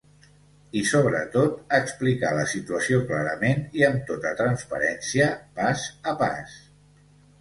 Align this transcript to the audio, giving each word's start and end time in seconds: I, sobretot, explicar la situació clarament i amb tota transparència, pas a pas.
I, 0.27 0.81
sobretot, 0.91 1.59
explicar 1.79 2.31
la 2.37 2.47
situació 2.55 3.01
clarament 3.11 3.61
i 3.83 3.87
amb 3.91 4.01
tota 4.11 4.35
transparència, 4.43 5.29
pas 5.61 5.85
a 6.15 6.19
pas. 6.23 6.61